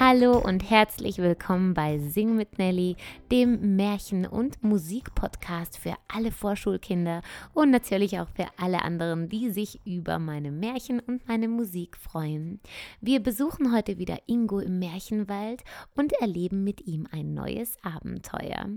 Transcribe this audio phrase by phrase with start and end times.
[0.00, 2.94] Hallo und herzlich willkommen bei Sing mit Nelly,
[3.32, 7.20] dem Märchen- und Musikpodcast für alle Vorschulkinder
[7.52, 12.60] und natürlich auch für alle anderen, die sich über meine Märchen und meine Musik freuen.
[13.00, 15.64] Wir besuchen heute wieder Ingo im Märchenwald
[15.96, 18.68] und erleben mit ihm ein neues Abenteuer.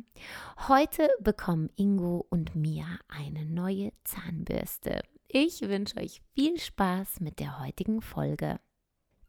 [0.67, 5.03] Heute bekommen Ingo und Mia eine neue Zahnbürste.
[5.27, 8.59] Ich wünsche euch viel Spaß mit der heutigen Folge.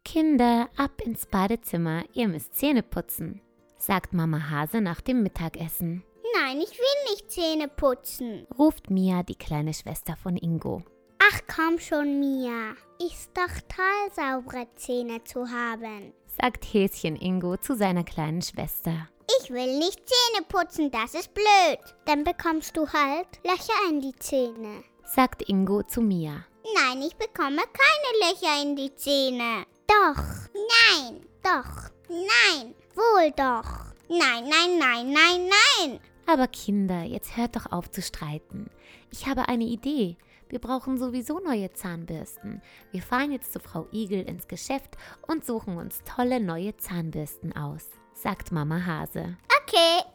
[0.05, 3.41] Kinder, ab ins Badezimmer, ihr müsst Zähne putzen,
[3.79, 6.03] sagt Mama Hase nach dem Mittagessen.
[6.35, 8.47] Nein, ich will nicht Zähne putzen.
[8.59, 10.83] ruft Mia, die kleine Schwester von Ingo.
[11.31, 12.75] Ach komm schon, Mia.
[12.99, 16.13] Ist doch toll, saubere Zähne zu haben.
[16.27, 19.09] sagt Häschen Ingo zu seiner kleinen Schwester.
[19.41, 21.79] Ich will nicht Zähne putzen, das ist blöd.
[22.07, 24.83] Dann bekommst du halt Löcher in die Zähne.
[25.05, 26.45] sagt Ingo zu Mia.
[26.75, 29.65] Nein, ich bekomme keine Löcher in die Zähne.
[29.93, 30.25] Doch.
[30.55, 31.21] Nein.
[31.43, 31.91] Doch.
[32.09, 32.75] Nein.
[32.95, 33.93] Wohl doch.
[34.09, 36.01] Nein, nein, nein, nein, nein.
[36.27, 38.71] Aber Kinder, jetzt hört doch auf zu streiten.
[39.11, 40.17] Ich habe eine Idee.
[40.49, 42.63] Wir brauchen sowieso neue Zahnbürsten.
[42.91, 47.89] Wir fahren jetzt zu Frau Igel ins Geschäft und suchen uns tolle neue Zahnbürsten aus,
[48.15, 49.37] sagt Mama Hase.
[49.63, 50.12] Okay.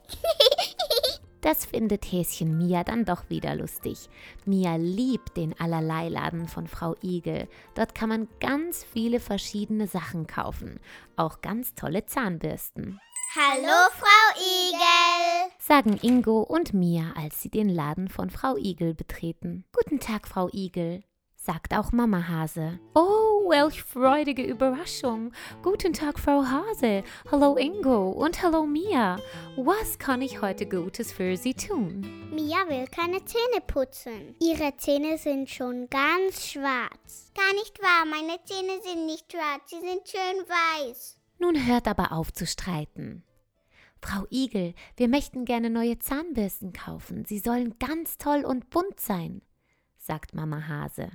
[1.47, 4.09] Das findet Häschen Mia dann doch wieder lustig.
[4.43, 7.47] Mia liebt den Allerleiladen von Frau Igel.
[7.73, 10.81] Dort kann man ganz viele verschiedene Sachen kaufen.
[11.15, 12.99] Auch ganz tolle Zahnbürsten.
[13.33, 15.51] Hallo, Frau Igel.
[15.57, 19.63] sagen Ingo und Mia, als sie den Laden von Frau Igel betreten.
[19.71, 21.01] Guten Tag, Frau Igel,
[21.37, 22.77] sagt auch Mama Hase.
[22.93, 25.31] Oh, welch freudige Überraschung.
[25.63, 27.03] Guten Tag, Frau Hase.
[27.31, 29.17] Hallo Ingo und hallo Mia.
[29.55, 32.01] Was kann ich heute Gutes für Sie tun?
[32.33, 34.35] Mia will keine Zähne putzen.
[34.41, 37.31] Ihre Zähne sind schon ganz schwarz.
[37.35, 41.17] Gar nicht wahr, meine Zähne sind nicht schwarz, sie sind schön weiß.
[41.39, 43.23] Nun hört aber auf zu streiten.
[44.01, 47.25] Frau Igel, wir möchten gerne neue Zahnbürsten kaufen.
[47.25, 49.41] Sie sollen ganz toll und bunt sein,
[49.97, 51.09] sagt Mama Hase.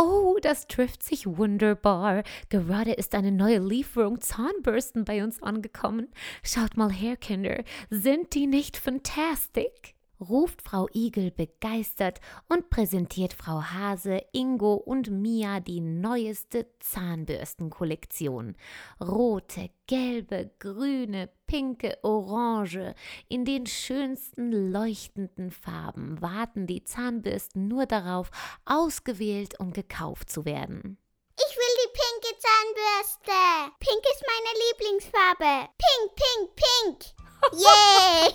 [0.00, 2.22] Oh, das trifft sich wunderbar.
[2.50, 6.06] Gerade ist eine neue Lieferung Zahnbürsten bei uns angekommen.
[6.44, 7.64] Schaut mal her, Kinder.
[7.90, 9.96] Sind die nicht fantastic?
[10.20, 18.56] Ruft Frau Igel begeistert und präsentiert Frau Hase, Ingo und Mia die neueste Zahnbürstenkollektion.
[19.00, 22.94] Rote, gelbe, grüne, pinke, orange,
[23.28, 28.30] in den schönsten leuchtenden Farben warten die Zahnbürsten nur darauf,
[28.64, 30.98] ausgewählt und gekauft zu werden.
[31.36, 33.72] Ich will die pinke Zahnbürste.
[33.78, 35.68] Pink ist meine Lieblingsfarbe.
[35.78, 37.17] Pink, pink, pink.
[37.52, 38.32] Yay!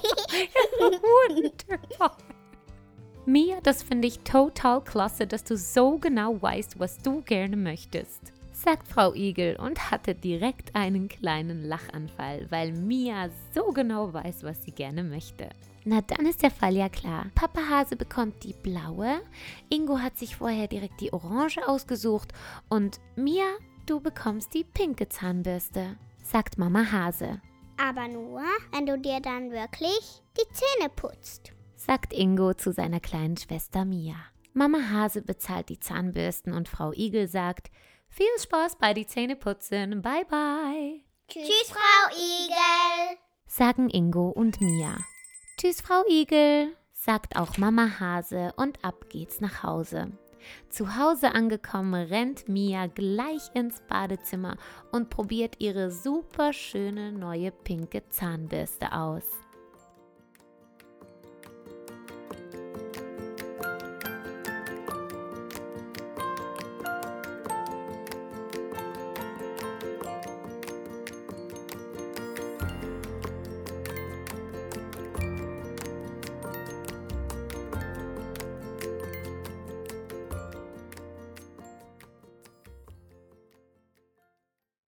[0.79, 2.17] Wunderbar.
[3.25, 8.33] Mia, das finde ich total klasse, dass du so genau weißt, was du gerne möchtest,
[8.51, 14.63] sagt Frau Igel und hatte direkt einen kleinen Lachanfall, weil Mia so genau weiß, was
[14.65, 15.47] sie gerne möchte.
[15.85, 17.27] Na, dann ist der Fall ja klar.
[17.33, 19.21] Papa Hase bekommt die blaue,
[19.69, 22.33] Ingo hat sich vorher direkt die orange ausgesucht
[22.67, 23.45] und Mia,
[23.85, 27.39] du bekommst die pinke Zahnbürste, sagt Mama Hase.
[27.77, 31.51] Aber nur, wenn du dir dann wirklich die Zähne putzt.
[31.75, 34.15] sagt Ingo zu seiner kleinen Schwester Mia.
[34.53, 37.71] Mama Hase bezahlt die Zahnbürsten und Frau Igel sagt,
[38.07, 43.17] viel Spaß bei die Zähneputzen, bye bye, Tschüss, Frau Igel.
[43.47, 44.97] sagen Ingo und Mia.
[45.57, 50.11] Tschüss, Frau Igel, sagt auch Mama Hase und ab geht's nach Hause.
[50.69, 54.57] Zu Hause angekommen, rennt Mia gleich ins Badezimmer
[54.91, 59.25] und probiert ihre super schöne neue pinke Zahnbürste aus.